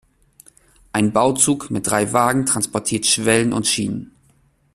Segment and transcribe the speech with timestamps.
[0.93, 4.15] Ein Bauzug mit drei Wagen transportiert Schwellen und Schienen.